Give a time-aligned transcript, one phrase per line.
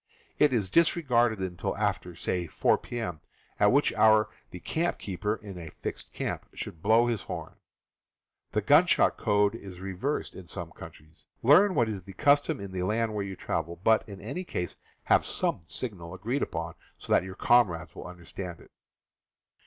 [0.39, 3.21] It is disregarded until after, say, 4 p.m.,
[3.59, 7.53] at which hour the campkeeper (in a fixed camp) should blow his horn.
[8.51, 11.27] This gunshot code is reversed in some countries.
[11.43, 14.75] Learn what is the custom in the land where you travel; but, in any case,
[15.03, 18.71] have some signal agreed upon so that your comrades will understand it.